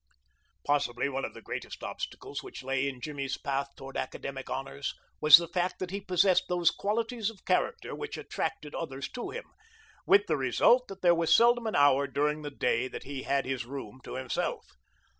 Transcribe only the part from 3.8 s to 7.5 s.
academic honors was the fact that he possessed those qualities of